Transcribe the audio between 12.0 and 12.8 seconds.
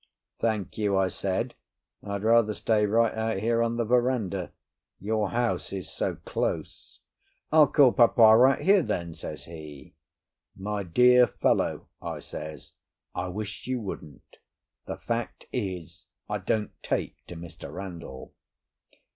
I says,